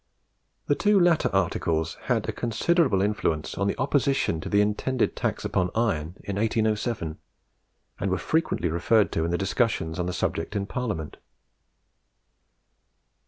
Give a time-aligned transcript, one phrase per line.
[0.65, 5.45] The two latter articles had a considerable influence on the opposition to the intended tax
[5.45, 7.19] upon iron in 1807,
[7.99, 11.17] and were frequently referred to in the discussions on the subject in Parliament.